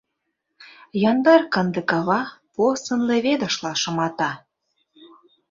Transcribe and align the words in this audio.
Яндар 1.09 1.41
канде 1.53 1.81
кава 1.89 2.21
порсын 2.53 3.01
леведышла 3.09 3.73
шымата. 3.81 4.31